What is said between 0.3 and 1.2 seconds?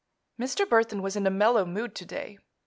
Mr. Burthon was